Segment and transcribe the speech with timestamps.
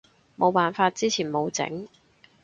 [0.35, 1.87] 冇辦法，之前冇整